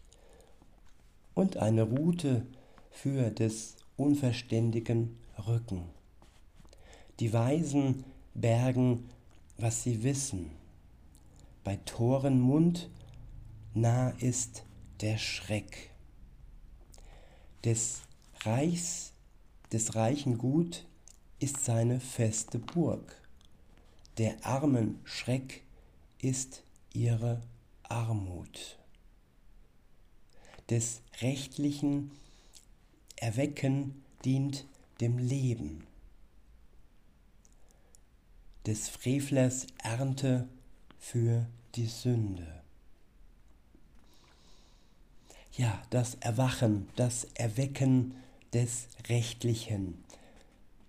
Und 1.35 1.57
eine 1.57 1.83
Rute 1.83 2.47
für 2.91 3.31
des 3.31 3.77
unverständigen 3.97 5.19
Rücken. 5.47 5.85
Die 7.21 7.33
Weisen 7.33 8.05
bergen, 8.35 9.09
was 9.59 9.83
sie 9.83 10.03
wissen. 10.03 10.51
Bei 11.65 11.77
Toren 11.85 12.41
Mund 12.41 12.91
nah 13.75 14.11
ist 14.19 14.65
der 15.01 15.19
Schreck. 15.19 15.91
Des 17.65 18.03
Reichs, 18.41 19.13
des 19.71 19.95
reichen 19.95 20.39
Gut 20.39 20.85
ist 21.39 21.65
seine 21.65 22.01
feste 22.01 22.59
Burg. 22.59 23.21
Der 24.19 24.45
armen 24.45 25.01
Schreck 25.05 25.63
ist 26.21 26.63
ihre 26.93 27.41
Armut. 27.83 28.79
Des 30.71 31.03
rechtlichen 31.21 32.11
Erwecken 33.17 34.03
dient 34.25 34.67
dem 35.01 35.19
Leben. 35.19 35.87
Des 38.67 38.89
Frevlers 38.89 39.67
Ernte 39.83 40.49
für 40.99 41.47
die 41.75 41.87
Sünde. 41.87 42.47
Ja, 45.57 45.83
das 45.91 46.15
Erwachen, 46.21 46.89
das 46.95 47.27
Erwecken 47.35 48.15
des 48.53 48.87
Rechtlichen, 49.09 50.05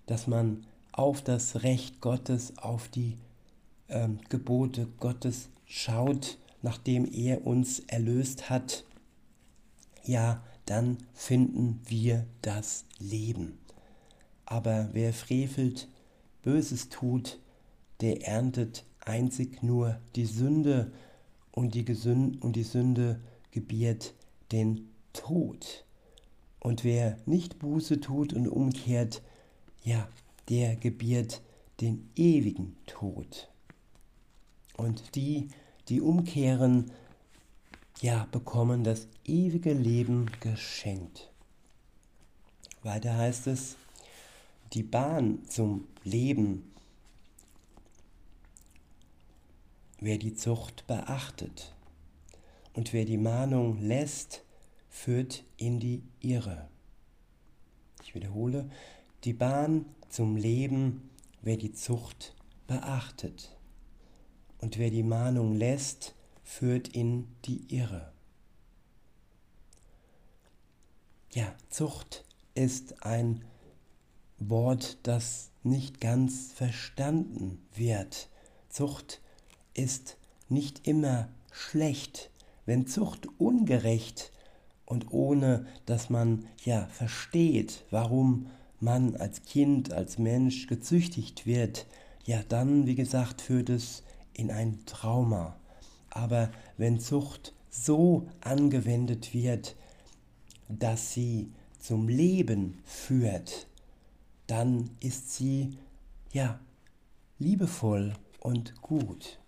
dass 0.06 0.27
man 0.27 0.65
auf 0.92 1.24
das 1.24 1.63
Recht 1.63 2.00
Gottes, 2.00 2.58
auf 2.60 2.89
die 2.89 3.18
ähm, 3.89 4.20
Gebote 4.30 4.88
Gottes 5.00 5.50
schaut, 5.65 6.38
nachdem 6.62 7.12
er 7.12 7.46
uns 7.48 7.80
erlöst 7.80 8.51
hat, 8.51 8.83
ja, 10.03 10.44
dann 10.68 10.98
finden 11.14 11.81
wir 11.88 12.27
das 12.44 12.86
Leben. 13.00 13.57
Aber 14.46 14.90
wer 14.94 15.12
frevelt, 15.12 15.88
Böses 16.44 16.90
tut, 16.90 17.40
der 18.01 18.27
erntet 18.27 18.86
einzig 19.00 19.64
nur 19.64 20.00
die 20.16 20.25
Sünde 20.25 20.92
und 21.51 21.75
die, 21.75 21.86
Gesün 21.86 22.38
und 22.40 22.56
die 22.56 22.64
Sünde 22.64 23.20
gebiert 23.51 24.14
den 24.51 24.90
Tod. 25.14 25.86
Und 26.60 26.84
wer 26.84 27.18
nicht 27.25 27.60
Buße 27.60 28.00
tut 28.00 28.34
und 28.34 28.48
umkehrt, 28.48 29.22
ja, 29.84 30.08
der 30.50 30.75
gebiert 30.75 31.42
den 31.82 32.10
ewigen 32.16 32.75
Tod. 32.86 33.50
Und 34.77 35.16
die, 35.16 35.50
die 35.90 36.01
umkehren, 36.01 36.92
ja, 38.01 38.27
bekommen 38.32 38.84
das 38.84 39.08
ewige 39.25 39.74
Leben 39.74 40.32
geschenkt. 40.40 41.29
Weiter 42.82 43.16
heißt 43.16 43.48
es, 43.48 43.75
die 44.74 44.84
Bahn 44.84 45.46
zum 45.48 45.88
Leben, 46.03 46.73
wer 50.03 50.18
die 50.18 50.33
Zucht 50.33 50.85
beachtet 50.85 51.74
und 52.74 52.92
wer 52.92 53.05
die 53.05 53.18
Mahnung 53.18 53.77
lässt, 53.79 54.44
führt 54.89 55.46
in 55.55 55.79
die 55.79 56.03
Irre. 56.20 56.68
Ich 58.03 58.13
wiederhole, 58.13 58.70
die 59.24 59.33
Bahn 59.33 59.85
zum 60.09 60.35
Leben, 60.35 61.09
wer 61.42 61.55
die 61.55 61.72
Zucht 61.72 62.35
beachtet. 62.68 63.57
Und 64.59 64.77
wer 64.77 64.89
die 64.89 65.03
Mahnung 65.03 65.55
lässt, 65.55 66.16
führt 66.44 66.89
in 66.89 67.27
die 67.46 67.74
Irre. 67.74 68.11
Ja, 71.31 71.55
Zucht 71.70 72.25
ist 72.55 73.05
ein 73.05 73.44
Wort, 74.37 74.98
das 75.03 75.51
nicht 75.63 76.01
ganz 76.01 76.51
verstanden 76.51 77.66
wird. 77.74 78.29
Zucht 78.70 79.22
ist 79.74 80.18
nicht 80.50 80.88
immer 80.88 81.29
schlecht. 81.51 82.29
Wenn 82.66 82.88
Zucht 82.88 83.27
ungerecht 83.38 84.31
und 84.86 85.12
ohne 85.12 85.66
dass 85.86 86.09
man 86.09 86.46
ja 86.64 86.86
versteht, 86.88 87.86
warum 87.90 88.48
man 88.79 89.16
als 89.16 89.44
Kind, 89.44 89.92
als 89.94 90.18
Mensch 90.18 90.68
gezüchtigt 90.68 91.46
wird, 91.46 91.86
ja 92.25 92.42
dann, 92.48 92.86
wie 92.86 92.96
gesagt, 92.96 93.42
führt 93.42 93.70
es 93.70 94.03
in 94.33 94.51
ein 94.51 94.86
Trauma. 94.86 95.55
Aber 96.09 96.51
wenn 96.77 97.00
Zucht 97.00 97.53
so 97.70 98.27
angewendet 98.42 99.33
wird, 99.33 99.75
dass 100.70 101.14
sie 101.14 101.51
zum 101.79 102.07
Leben 102.07 102.79
führt, 102.86 103.68
dann 104.48 104.90
ist 105.00 105.33
sie 105.33 105.77
ja 106.31 106.59
liebevoll 107.40 108.14
und 108.40 108.81
gut. 108.81 109.40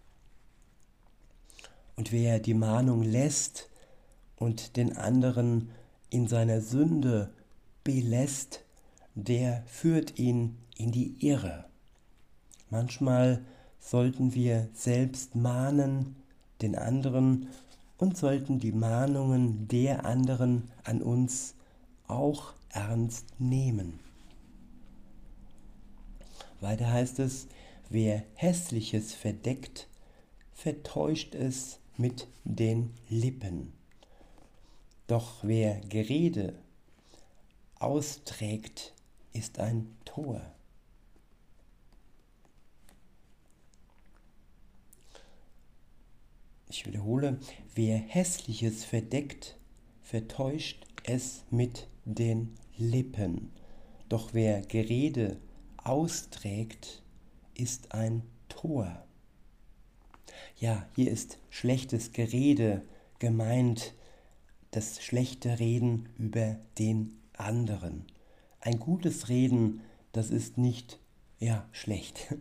Und 1.96 2.12
wer 2.12 2.40
die 2.40 2.54
Mahnung 2.54 3.04
lässt 3.04 3.70
und 4.36 4.76
den 4.76 4.98
anderen 4.98 5.70
in 6.10 6.28
seiner 6.28 6.62
Sünde 6.62 7.32
belässt, 7.84 8.64
der 9.16 9.64
führt 9.66 10.20
ihn 10.20 10.58
in 10.78 10.92
die 10.92 11.16
Irre. 11.26 11.66
Manchmal 12.70 13.42
sollten 13.80 14.34
wir 14.34 14.68
selbst 14.74 15.36
mahnen 15.36 16.16
den 16.62 16.76
anderen 16.76 17.48
und 17.98 18.18
sollten 18.18 18.60
die 18.60 18.72
Mahnungen 18.72 19.68
der 19.68 20.06
anderen 20.06 20.70
an 20.84 21.02
uns 21.02 21.56
auch 22.08 22.54
ernst 22.70 23.26
nehmen. 23.40 24.00
Weiter 26.60 26.92
heißt 26.92 27.20
es, 27.20 27.48
wer 27.90 28.24
Hässliches 28.34 29.14
verdeckt, 29.14 29.88
vertäuscht 30.54 31.36
es 31.36 31.80
mit 31.98 32.28
den 32.44 32.94
Lippen. 33.10 33.74
Doch 35.08 35.44
wer 35.44 35.80
Gerede 35.82 36.56
austrägt, 37.80 38.94
ist 39.34 39.60
ein 39.60 39.96
Tor. 40.06 40.42
Ich 46.70 46.86
wiederhole, 46.86 47.40
wer 47.74 47.98
Hässliches 47.98 48.84
verdeckt, 48.84 49.58
vertäuscht 50.02 50.86
es 51.04 51.44
mit 51.50 51.88
den 52.06 52.56
Lippen. 52.78 53.52
Doch 54.10 54.34
wer 54.34 54.62
Gerede 54.62 55.40
austrägt, 55.78 57.02
ist 57.54 57.94
ein 57.94 58.24
Tor. 58.50 59.06
Ja, 60.58 60.88
hier 60.96 61.12
ist 61.12 61.38
schlechtes 61.50 62.12
Gerede 62.12 62.82
gemeint, 63.20 63.94
das 64.72 65.04
schlechte 65.04 65.60
Reden 65.60 66.10
über 66.18 66.58
den 66.78 67.18
anderen 67.38 68.06
ein 68.65 68.80
gutes 68.80 69.30
Reden, 69.30 69.82
das 70.12 70.32
ist 70.32 70.58
nicht 70.58 71.00
ja 71.39 71.70
schlecht. 71.72 72.28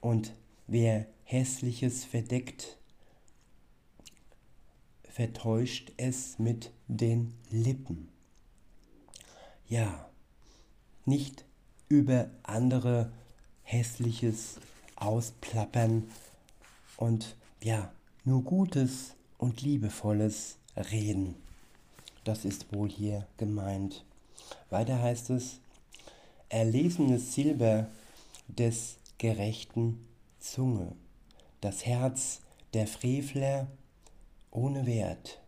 Und 0.00 0.32
wer 0.68 1.06
Hässliches 1.24 2.04
verdeckt, 2.04 2.78
vertäuscht 5.02 5.92
es 5.96 6.38
mit 6.38 6.70
den 6.86 7.34
Lippen. 7.50 8.08
Ja, 9.68 10.08
nicht 11.04 11.44
über 11.88 12.30
andere 12.44 13.12
Hässliches 13.62 14.60
ausplappern 14.96 16.08
und 16.96 17.36
ja, 17.62 17.92
nur 18.24 18.42
Gutes 18.42 19.14
und 19.38 19.62
Liebevolles 19.62 20.56
reden. 20.76 21.34
Das 22.24 22.44
ist 22.44 22.72
wohl 22.72 22.88
hier 22.88 23.26
gemeint. 23.36 24.04
Weiter 24.70 25.00
heißt 25.00 25.30
es, 25.30 25.60
erlesenes 26.48 27.34
Silber 27.34 27.88
des 28.48 28.96
gerechten 29.18 30.06
Zunge, 30.40 30.92
das 31.60 31.84
Herz 31.86 32.40
der 32.72 32.86
Frevler 32.86 33.66
ohne 34.50 34.86
Wert. 34.86 35.40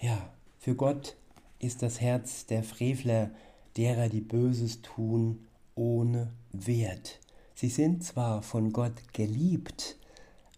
Ja, 0.00 0.32
für 0.58 0.74
Gott 0.74 1.16
ist 1.58 1.82
das 1.82 2.00
Herz 2.00 2.46
der 2.46 2.62
Frevler, 2.62 3.30
derer 3.76 4.08
die 4.08 4.20
Böses 4.20 4.82
tun, 4.82 5.46
ohne 5.74 6.32
Wert. 6.52 7.20
Sie 7.54 7.68
sind 7.68 8.04
zwar 8.04 8.42
von 8.42 8.72
Gott 8.72 9.12
geliebt, 9.12 9.96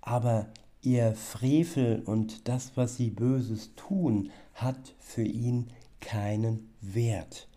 aber 0.01 0.49
ihr 0.83 1.15
Frevel 1.15 2.03
und 2.05 2.49
das, 2.49 2.77
was 2.77 2.97
sie 2.97 3.11
Böses 3.11 3.75
tun, 3.77 4.31
hat 4.55 4.95
für 4.99 5.25
ihn 5.25 5.69
keinen 6.01 6.71
Wert. 6.81 7.49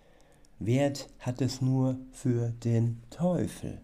Wert 0.60 1.10
hat 1.19 1.41
es 1.41 1.62
nur 1.62 1.98
für 2.12 2.50
den 2.63 3.02
Teufel. 3.12 3.80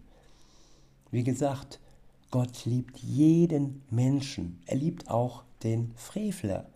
Wie 1.10 1.24
gesagt, 1.24 1.80
Gott 2.30 2.66
liebt 2.66 2.98
jeden 2.98 3.82
Menschen. 3.88 4.60
Er 4.66 4.76
liebt 4.76 5.08
auch 5.08 5.44
den 5.62 5.92
Frevler. 5.94 6.68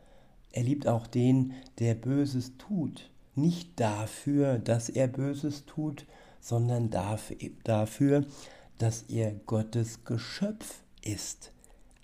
Er 0.53 0.63
liebt 0.63 0.87
auch 0.87 1.07
den, 1.07 1.53
der 1.79 1.95
Böses 1.95 2.57
tut. 2.57 3.11
Nicht 3.35 3.79
dafür, 3.79 4.59
dass 4.59 4.89
er 4.89 5.07
Böses 5.09 5.67
tut, 5.67 6.07
sondern 6.41 6.91
dafür, 7.65 8.25
dass 8.79 9.03
er 9.03 9.33
Gottes 9.47 10.05
Geschöpf 10.05 10.83
ist. 11.03 11.53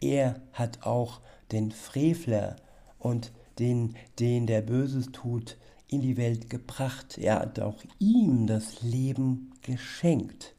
Er 0.01 0.41
hat 0.53 0.87
auch 0.87 1.21
den 1.53 1.73
Frevler 1.73 2.57
und 2.99 3.33
den, 3.59 3.97
den 4.19 4.47
der 4.47 4.61
Böses 4.61 5.07
tut, 5.13 5.57
in 5.89 6.01
die 6.01 6.17
Welt 6.17 6.51
gebracht. 6.51 7.19
Er 7.19 7.41
hat 7.41 7.61
auch 7.61 7.83
ihm 7.99 8.47
das 8.47 8.83
Leben 8.83 9.53
geschenkt. 9.63 10.55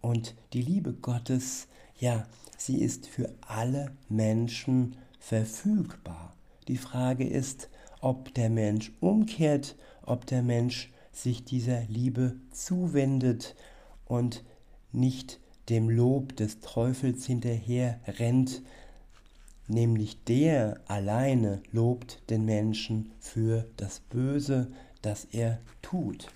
Und 0.00 0.34
die 0.52 0.62
Liebe 0.62 0.92
Gottes, 0.92 1.68
ja, 1.98 2.26
sie 2.56 2.80
ist 2.80 3.06
für 3.06 3.34
alle 3.46 3.92
Menschen 4.08 4.96
verfügbar. 5.18 6.34
Die 6.68 6.76
Frage 6.76 7.26
ist, 7.26 7.68
ob 8.00 8.34
der 8.34 8.50
Mensch 8.50 8.92
umkehrt, 9.00 9.76
ob 10.02 10.26
der 10.26 10.42
Mensch 10.42 10.92
sich 11.16 11.44
dieser 11.44 11.82
Liebe 11.84 12.36
zuwendet 12.50 13.54
und 14.06 14.44
nicht 14.92 15.40
dem 15.68 15.88
Lob 15.88 16.36
des 16.36 16.60
Teufels 16.60 17.26
hinterher 17.26 18.00
rennt, 18.06 18.62
nämlich 19.66 20.22
der 20.24 20.80
alleine 20.86 21.62
lobt 21.72 22.22
den 22.30 22.44
Menschen 22.44 23.12
für 23.18 23.66
das 23.76 24.00
Böse, 24.00 24.70
das 25.02 25.26
er 25.26 25.60
tut. 25.80 26.28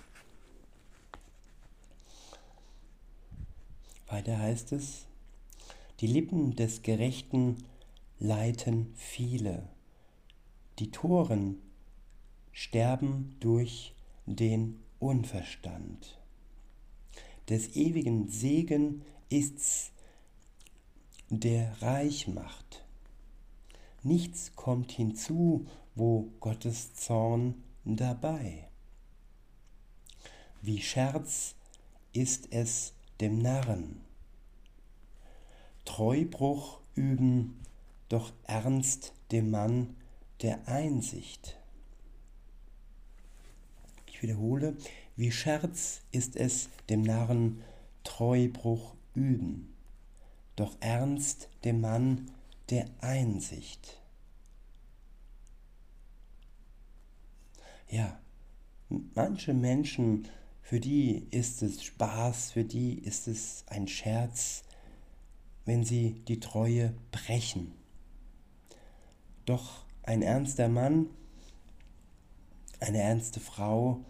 Weiter 4.07 4.39
heißt 4.39 4.73
es, 4.73 5.07
die 6.01 6.07
Lippen 6.07 6.57
des 6.57 6.83
Gerechten 6.83 7.57
leiten 8.19 8.93
viele, 8.95 9.69
die 10.79 10.91
Toren 10.91 11.57
sterben 12.53 13.37
durch 13.41 13.95
den 14.37 14.81
Unverstand. 14.99 16.19
Des 17.49 17.77
ewigen 17.77 18.29
Segen 18.29 19.03
ist's, 19.29 19.93
der 21.31 21.81
reich 21.83 22.29
macht. 22.29 22.85
Nichts 24.03 24.55
kommt 24.55 24.93
hinzu, 24.93 25.67
wo 25.95 26.31
Gottes 26.41 26.95
Zorn 26.95 27.63
dabei. 27.85 28.69
Wie 30.63 30.81
Scherz 30.81 31.55
ist 32.13 32.53
es 32.53 32.93
dem 33.21 33.39
Narren. 33.39 34.01
Treubruch 35.85 36.81
üben, 36.95 37.61
doch 38.09 38.33
ernst 38.45 39.13
dem 39.31 39.51
Mann 39.51 39.97
der 40.43 40.67
Einsicht. 40.69 41.58
Ich 44.19 44.23
wiederhole, 44.25 44.77
wie 45.15 45.31
Scherz 45.31 46.01
ist 46.11 46.35
es 46.35 46.71
dem 46.91 47.03
Narren 47.03 47.63
Treubruch 48.03 48.97
üben, 49.15 49.73
doch 50.57 50.77
ernst 50.81 51.49
dem 51.63 51.81
Mann 51.81 52.29
der 52.69 52.87
Einsicht. 53.01 54.03
Ja, 57.89 58.19
manche 59.15 59.55
Menschen, 59.55 60.27
für 60.63 60.81
die 60.81 61.29
ist 61.31 61.63
es 61.63 61.85
Spaß, 61.85 62.51
für 62.51 62.65
die 62.65 62.99
ist 62.99 63.29
es 63.29 63.63
ein 63.69 63.87
Scherz, 63.87 64.65
wenn 65.65 65.85
sie 65.85 66.25
die 66.27 66.41
Treue 66.41 66.93
brechen. 67.13 67.71
Doch 69.45 69.85
ein 70.03 70.23
ernster 70.23 70.69
Mann 70.69 71.07
eine 72.81 72.99
ernste 72.99 73.41
Frau, 73.41 74.05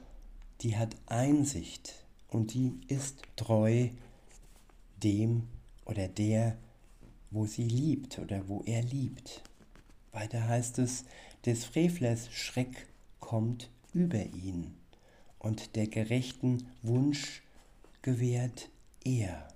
die 0.60 0.76
hat 0.76 0.96
Einsicht 1.06 2.04
und 2.28 2.54
die 2.54 2.80
ist 2.88 3.22
treu 3.36 3.88
dem 5.02 5.48
oder 5.84 6.08
der, 6.08 6.58
wo 7.30 7.46
sie 7.46 7.68
liebt 7.68 8.18
oder 8.18 8.48
wo 8.48 8.62
er 8.64 8.82
liebt. 8.82 9.42
Weiter 10.12 10.48
heißt 10.48 10.78
es, 10.78 11.04
des 11.44 11.64
Frevlers 11.64 12.32
Schreck 12.32 12.88
kommt 13.20 13.70
über 13.92 14.24
ihn 14.24 14.74
und 15.38 15.76
der 15.76 15.86
gerechten 15.86 16.66
Wunsch 16.82 17.42
gewährt 18.02 18.68
er. 19.04 19.48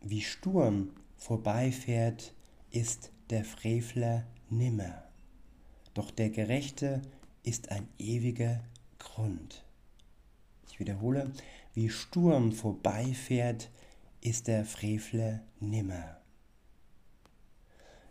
Wie 0.00 0.22
Sturm 0.22 0.90
vorbeifährt, 1.16 2.32
ist 2.70 3.10
der 3.30 3.44
Frevler 3.44 4.26
nimmer. 4.50 5.02
Doch 5.94 6.10
der 6.10 6.30
Gerechte 6.30 7.02
ist 7.42 7.70
ein 7.70 7.88
ewiger 7.98 8.60
Grund. 8.98 9.64
Ich 10.68 10.78
wiederhole, 10.78 11.32
wie 11.74 11.88
Sturm 11.88 12.52
vorbeifährt, 12.52 13.70
ist 14.20 14.46
der 14.48 14.64
Frevler 14.64 15.42
nimmer. 15.60 16.20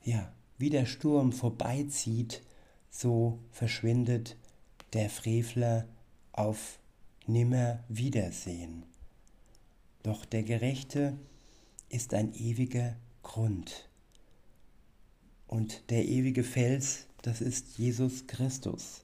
Ja, 0.04 0.32
wie 0.58 0.70
der 0.70 0.86
Sturm 0.86 1.32
vorbeizieht, 1.32 2.42
so 2.90 3.40
verschwindet 3.52 4.38
der 4.94 5.10
Frevler 5.10 5.88
auf 6.32 6.80
nimmer 7.28 7.84
Wiedersehen. 7.90 8.86
Doch 10.04 10.26
der 10.26 10.44
Gerechte 10.44 11.18
ist 11.90 12.14
ein 12.14 12.34
ewiger 12.34 12.96
Grund. 13.24 13.90
Und 15.48 15.90
der 15.90 16.06
ewige 16.06 16.44
Fels, 16.44 17.06
das 17.22 17.42
ist 17.42 17.78
Jesus 17.78 18.28
Christus. 18.28 19.04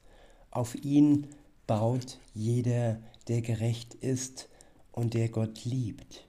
Auf 0.50 0.76
ihn 0.76 1.28
baut 1.68 2.20
jeder, 2.34 3.00
der 3.28 3.42
gerecht 3.42 3.94
ist 3.96 4.50
und 4.92 5.14
der 5.14 5.30
Gott 5.30 5.64
liebt. 5.66 6.26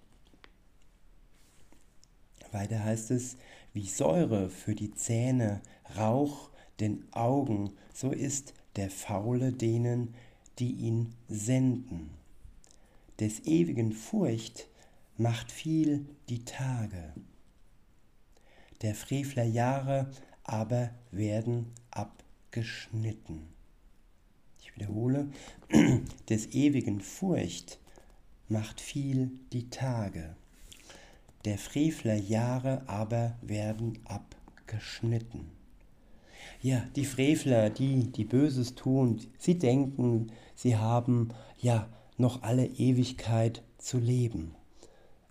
Weiter 2.53 2.85
heißt 2.85 3.11
es, 3.11 3.37
wie 3.73 3.87
Säure 3.87 4.51
für 4.51 4.75
die 4.75 4.95
Zähne, 4.95 5.63
Rauch 5.97 6.51
den 6.81 7.05
Augen, 7.13 7.73
so 7.95 8.11
ist 8.11 8.55
der 8.77 8.91
Faule 8.91 9.53
denen, 9.53 10.15
die 10.59 10.73
ihn 10.73 11.15
senden. 11.29 12.11
Des 13.21 13.41
ewigen 13.41 13.93
Furcht 13.93 14.69
macht 15.17 15.53
viel 15.53 16.07
die 16.29 16.45
Tage 16.45 17.13
der 18.83 18.95
Frevler 18.95 19.45
Jahre 19.45 20.11
aber 20.45 20.91
werden 21.11 21.73
abgeschnitten. 21.91 23.49
Ich 24.61 24.75
wiederhole, 24.75 25.29
des 26.29 26.49
ewigen 26.49 27.01
Furcht 27.01 27.79
macht 28.49 28.81
viel 28.81 29.31
die 29.53 29.71
Tage, 29.71 30.37
der 31.45 31.59
Frevler 31.59 32.15
Jahre 32.15 32.83
aber 32.87 33.37
werden 33.43 33.99
abgeschnitten. 34.05 35.51
Ja, 36.61 36.85
die 36.97 37.05
Frevler, 37.05 37.71
die, 37.71 38.13
die 38.13 38.25
Böses 38.25 38.75
tun, 38.75 39.21
sie 39.39 39.59
denken, 39.59 40.33
sie 40.55 40.77
haben 40.77 41.31
ja 41.59 41.89
noch 42.19 42.43
alle 42.43 42.67
Ewigkeit 42.67 43.63
zu 43.79 43.99
leben. 43.99 44.55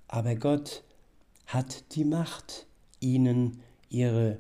Aber 0.08 0.36
Gott 0.36 0.84
hat 1.46 1.96
die 1.96 2.04
Macht, 2.04 2.68
ihnen 3.02 3.62
ihre 3.90 4.40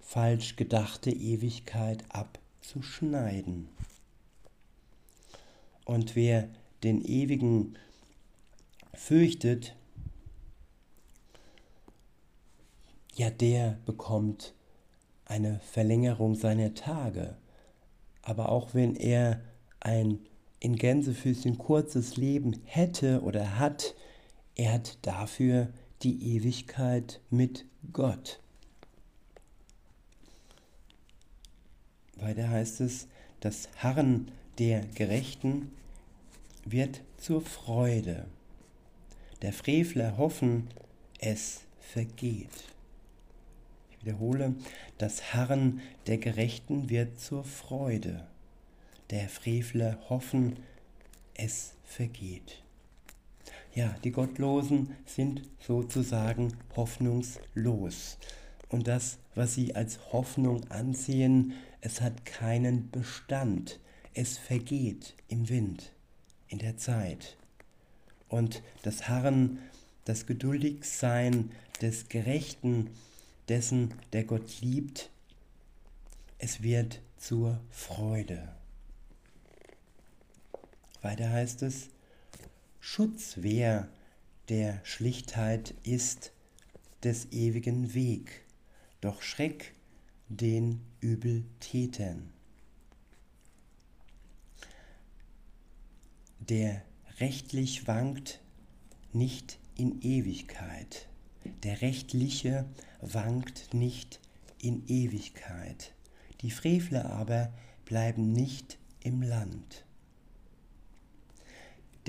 falsch 0.00 0.56
gedachte 0.56 1.10
Ewigkeit 1.10 2.04
abzuschneiden. 2.08 3.68
Und 5.84 6.16
wer 6.16 6.48
den 6.82 7.00
Ewigen 7.04 7.76
fürchtet, 8.94 9.76
ja, 13.14 13.30
der 13.30 13.78
bekommt 13.86 14.54
eine 15.26 15.60
Verlängerung 15.60 16.34
seiner 16.34 16.74
Tage. 16.74 17.36
Aber 18.22 18.50
auch 18.50 18.74
wenn 18.74 18.96
er 18.96 19.40
ein 19.78 20.20
in 20.58 20.76
Gänsefüßchen 20.76 21.56
kurzes 21.56 22.16
Leben 22.16 22.60
hätte 22.64 23.22
oder 23.22 23.58
hat, 23.58 23.94
er 24.56 24.74
hat 24.74 24.98
dafür 25.02 25.68
die 26.02 26.36
Ewigkeit 26.36 27.20
mit 27.30 27.64
Gott. 27.92 28.40
Weiter 32.16 32.48
heißt 32.48 32.80
es, 32.80 33.08
das 33.40 33.68
Harren 33.78 34.30
der 34.58 34.80
Gerechten 34.94 35.72
wird 36.64 37.00
zur 37.16 37.40
Freude. 37.40 38.26
Der 39.42 39.52
Frevler 39.52 40.18
hoffen, 40.18 40.68
es 41.18 41.62
vergeht. 41.80 42.64
Ich 43.90 44.04
wiederhole, 44.04 44.54
das 44.98 45.34
Harren 45.34 45.80
der 46.06 46.18
Gerechten 46.18 46.90
wird 46.90 47.18
zur 47.18 47.44
Freude. 47.44 48.26
Der 49.08 49.28
Frevler 49.28 49.98
hoffen, 50.08 50.56
es 51.34 51.72
vergeht. 51.84 52.62
Ja, 53.72 53.94
die 54.02 54.10
Gottlosen 54.10 54.96
sind 55.06 55.42
sozusagen 55.60 56.54
hoffnungslos. 56.74 58.18
Und 58.68 58.88
das, 58.88 59.18
was 59.34 59.54
sie 59.54 59.74
als 59.74 60.12
Hoffnung 60.12 60.68
ansehen, 60.70 61.54
es 61.80 62.00
hat 62.00 62.24
keinen 62.24 62.90
Bestand. 62.90 63.78
Es 64.12 64.38
vergeht 64.38 65.14
im 65.28 65.48
Wind, 65.48 65.92
in 66.48 66.58
der 66.58 66.76
Zeit. 66.76 67.36
Und 68.28 68.62
das 68.82 69.08
Harren, 69.08 69.58
das 70.04 70.26
Geduldigsein 70.26 71.52
des 71.80 72.08
Gerechten, 72.08 72.90
dessen, 73.48 73.94
der 74.12 74.24
Gott 74.24 74.60
liebt, 74.60 75.10
es 76.38 76.62
wird 76.62 77.00
zur 77.18 77.60
Freude. 77.70 78.48
Weiter 81.02 81.30
heißt 81.30 81.62
es, 81.62 81.88
Schutzwehr 82.80 83.88
der 84.48 84.80
Schlichtheit 84.84 85.74
ist 85.84 86.32
des 87.04 87.30
ewigen 87.30 87.94
Weg, 87.94 88.44
doch 89.00 89.22
Schreck 89.22 89.74
den 90.28 90.80
Übeltätern. 91.00 92.32
Der 96.38 96.82
rechtlich 97.18 97.86
wankt 97.86 98.40
nicht 99.12 99.58
in 99.76 100.00
Ewigkeit. 100.00 101.06
Der 101.62 101.82
Rechtliche 101.82 102.64
wankt 103.00 103.74
nicht 103.74 104.20
in 104.58 104.86
Ewigkeit. 104.88 105.92
Die 106.40 106.50
Frevler 106.50 107.10
aber 107.10 107.52
bleiben 107.84 108.32
nicht 108.32 108.78
im 109.02 109.22
Land. 109.22 109.84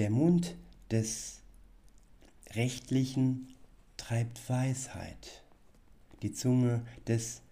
Der 0.02 0.10
Mund 0.10 0.56
des 0.90 1.42
Rechtlichen 2.56 3.54
treibt 3.98 4.50
Weisheit. 4.50 5.44
Die 6.24 6.34
Zunge 6.34 6.84
des 7.06 7.44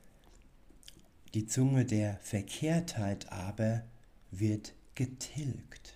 die 1.36 1.46
Zunge 1.46 1.86
der 1.86 2.18
Verkehrtheit 2.24 3.32
aber 3.32 3.84
wird 4.32 4.74
getilgt. 4.96 5.94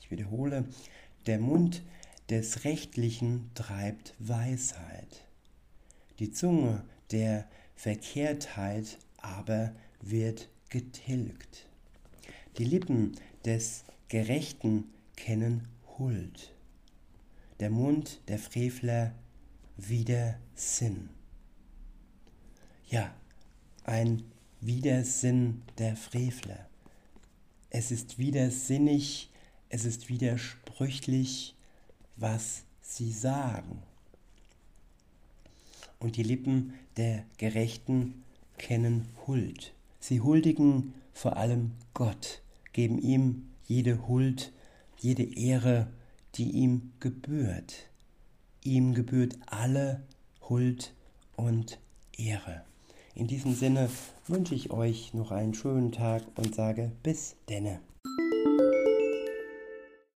Ich 0.00 0.10
wiederhole, 0.10 0.64
der 1.26 1.38
Mund 1.38 1.84
des 2.28 2.64
Rechtlichen 2.64 3.52
treibt 3.54 4.16
Weisheit. 4.18 5.24
Die 6.18 6.32
Zunge 6.32 6.82
der 7.12 7.48
Verkehrtheit 7.76 8.98
aber 9.18 9.72
wird 10.00 10.48
getilgt. 10.68 11.68
Die 12.58 12.64
Lippen 12.64 13.12
des 13.44 13.84
Gerechten 14.08 14.90
kennen 15.18 15.66
Huld. 15.98 16.54
Der 17.58 17.70
Mund 17.70 18.20
der 18.28 18.38
Frevler 18.38 19.12
wieder 19.76 20.38
Sinn. 20.54 21.10
Ja, 22.88 23.12
ein 23.84 24.22
Widersinn 24.60 25.62
der 25.76 25.96
Frevler. 25.96 26.68
Es 27.70 27.90
ist 27.90 28.18
widersinnig, 28.18 29.30
es 29.68 29.84
ist 29.84 30.08
widersprüchlich, 30.08 31.56
was 32.16 32.62
sie 32.80 33.12
sagen. 33.12 33.82
Und 35.98 36.16
die 36.16 36.22
Lippen 36.22 36.74
der 36.96 37.24
Gerechten 37.38 38.22
kennen 38.56 39.08
Huld. 39.26 39.74
Sie 39.98 40.20
huldigen 40.20 40.94
vor 41.12 41.36
allem 41.36 41.72
Gott, 41.92 42.40
geben 42.72 42.98
ihm 42.98 43.48
jede 43.66 44.06
Huld, 44.06 44.52
jede 44.98 45.24
Ehre, 45.36 45.88
die 46.34 46.50
ihm 46.50 46.92
gebührt. 47.00 47.88
Ihm 48.64 48.94
gebührt 48.94 49.36
alle 49.46 50.02
Huld 50.48 50.92
und 51.36 51.78
Ehre. 52.16 52.62
In 53.14 53.26
diesem 53.26 53.54
Sinne 53.54 53.88
wünsche 54.26 54.54
ich 54.54 54.70
euch 54.70 55.14
noch 55.14 55.32
einen 55.32 55.54
schönen 55.54 55.92
Tag 55.92 56.22
und 56.36 56.54
sage 56.54 56.92
bis 57.02 57.36
denne. 57.48 57.80